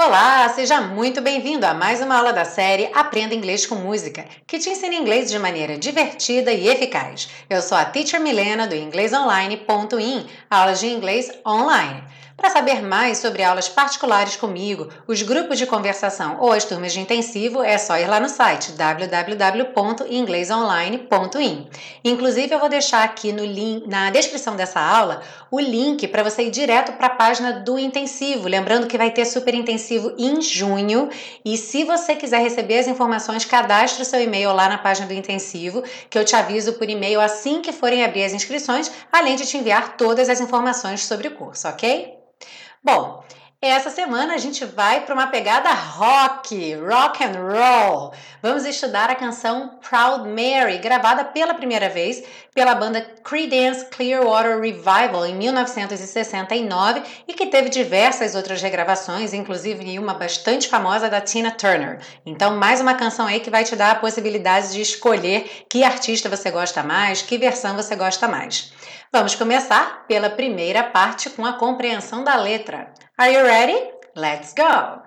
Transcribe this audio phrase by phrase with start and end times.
[0.00, 4.56] Olá, seja muito bem-vindo a mais uma aula da série Aprenda Inglês com Música, que
[4.56, 7.28] te ensina inglês de maneira divertida e eficaz.
[7.50, 12.04] Eu sou a Teacher Milena do inglesonline.in, aulas de inglês online.
[12.38, 17.00] Para saber mais sobre aulas particulares comigo, os grupos de conversação ou as turmas de
[17.00, 21.66] intensivo, é só ir lá no site www.inglesonline.in.
[22.04, 26.44] Inclusive, eu vou deixar aqui no link, na descrição dessa aula o link para você
[26.44, 28.46] ir direto para a página do intensivo.
[28.46, 31.08] Lembrando que vai ter super intensivo em junho.
[31.44, 35.14] E se você quiser receber as informações, cadastre o seu e-mail lá na página do
[35.14, 39.46] intensivo, que eu te aviso por e-mail assim que forem abrir as inscrições, além de
[39.46, 42.14] te enviar todas as informações sobre o curso, ok?
[42.82, 43.24] Bom,
[43.60, 48.12] essa semana a gente vai para uma pegada rock, rock and roll.
[48.40, 52.22] Vamos estudar a canção Proud Mary, gravada pela primeira vez
[52.54, 60.14] pela banda Creedence Clearwater Revival em 1969 e que teve diversas outras regravações, inclusive uma
[60.14, 61.98] bastante famosa da Tina Turner.
[62.24, 66.28] Então, mais uma canção aí que vai te dar a possibilidade de escolher que artista
[66.28, 68.72] você gosta mais, que versão você gosta mais.
[69.10, 72.92] Vamos começar pela primeira parte com a compreensão da letra.
[73.16, 73.90] Are you ready?
[74.14, 75.02] Let's go!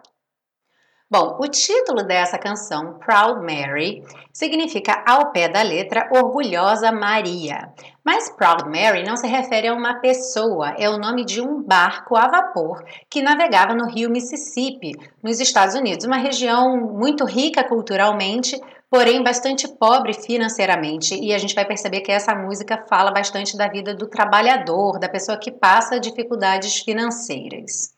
[1.07, 7.71] Bom, o título dessa canção, Proud Mary, significa ao pé da letra Orgulhosa Maria.
[8.03, 12.15] Mas Proud Mary não se refere a uma pessoa, é o nome de um barco
[12.15, 18.59] a vapor que navegava no rio Mississippi, nos Estados Unidos, uma região muito rica culturalmente,
[18.91, 21.15] porém bastante pobre financeiramente.
[21.15, 25.07] E a gente vai perceber que essa música fala bastante da vida do trabalhador, da
[25.07, 27.93] pessoa que passa dificuldades financeiras.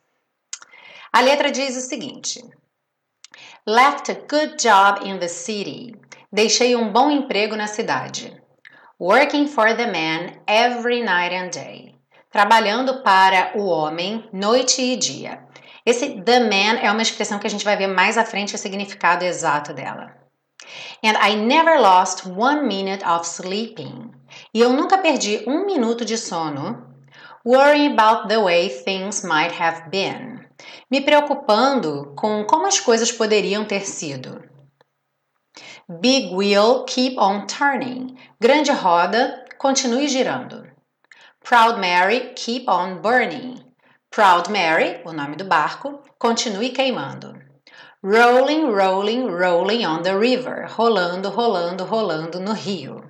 [1.11, 2.45] A letra diz o seguinte:
[3.65, 5.95] Left a good job in the city.
[6.31, 8.39] Deixei um bom emprego na cidade.
[8.99, 11.95] Working for the man every night and day.
[12.31, 15.43] Trabalhando para o homem noite e dia.
[15.85, 18.57] Esse the man é uma expressão que a gente vai ver mais à frente o
[18.57, 20.22] significado exato dela.
[21.03, 24.13] And I never lost one minute of sleeping.
[24.53, 26.91] E eu nunca perdi um minuto de sono.
[27.45, 30.33] Worrying about the way things might have been
[30.89, 34.43] me preocupando com como as coisas poderiam ter sido.
[35.99, 38.17] Big wheel keep on turning.
[38.39, 40.65] Grande roda, continue girando.
[41.43, 43.59] Proud Mary keep on burning.
[44.09, 47.42] Proud Mary, o nome do barco, continue queimando.
[48.05, 50.67] Rolling, rolling, rolling on the river.
[50.67, 53.01] Rolando, rolando, rolando no rio.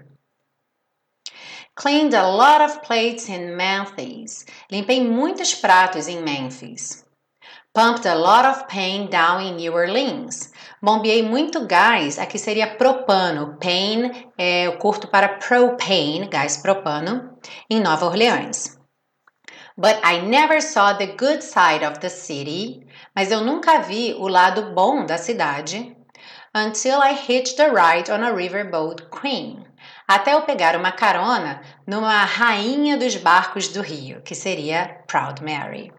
[1.73, 4.45] Cleaned a lot of plates in Memphis.
[4.71, 7.03] Limpei muitos pratos em Memphis.
[7.73, 10.51] Pumped a lot of pain down in New Orleans.
[10.79, 13.57] Bombeei muito gás, aqui seria propano.
[13.59, 17.35] Pain é o curto para propane, gás propano,
[17.67, 18.77] em Nova Orleans.
[19.77, 22.85] But I never saw the good side of the city.
[23.15, 25.95] Mas eu nunca vi o lado bom da cidade.
[26.53, 29.65] Until I hitched a ride on a riverboat queen
[30.07, 35.91] até eu pegar uma carona numa rainha dos barcos do Rio, que seria Proud Mary.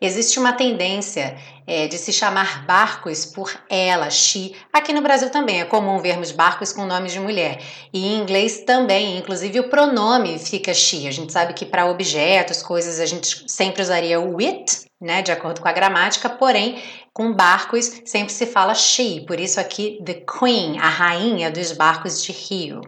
[0.00, 1.36] Existe uma tendência
[1.66, 4.54] é, de se chamar barcos por ela, she.
[4.72, 7.62] Aqui no Brasil também é comum vermos barcos com nomes de mulher.
[7.92, 11.06] E em inglês também, inclusive o pronome fica she.
[11.06, 15.32] A gente sabe que para objetos, coisas, a gente sempre usaria o it, né, de
[15.32, 19.24] acordo com a gramática, porém, com barcos sempre se fala she.
[19.26, 22.80] Por isso aqui, the queen, a rainha dos barcos de Rio.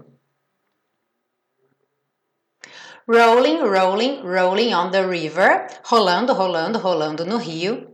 [3.07, 5.69] Rolling, rolling, rolling on the river.
[5.91, 7.87] Rolando, rolando, rolando no rio.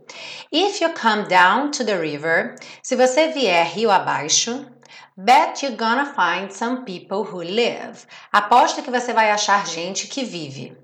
[0.49, 4.65] If you come down to the river, se você vier rio abaixo,
[5.17, 8.05] bet you're gonna find some people who live.
[8.31, 10.77] Aposto que você vai achar gente que vive.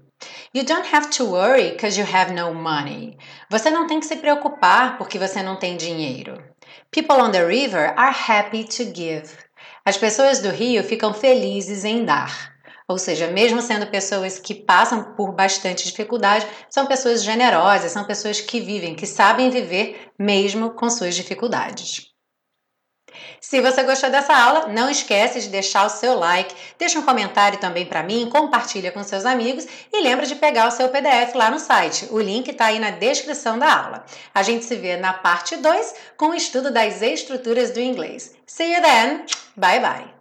[0.51, 3.17] You don't have to worry because you have no money.
[3.49, 6.43] Você não tem que se preocupar porque você não tem dinheiro.
[6.91, 9.37] People on the river are happy to give.
[9.85, 12.56] As pessoas do rio ficam felizes em dar.
[12.87, 18.39] Ou seja, mesmo sendo pessoas que passam por bastante dificuldade, são pessoas generosas, são pessoas
[18.39, 22.07] que vivem, que sabem viver mesmo com suas dificuldades.
[23.39, 27.59] Se você gostou dessa aula, não esquece de deixar o seu like, deixa um comentário
[27.59, 31.49] também para mim, compartilha com seus amigos e lembra de pegar o seu PDF lá
[31.49, 32.07] no site.
[32.11, 34.05] O link está aí na descrição da aula.
[34.33, 38.35] A gente se vê na parte 2 com o estudo das estruturas do inglês.
[38.45, 39.25] See you then.
[39.55, 40.16] Bye bye.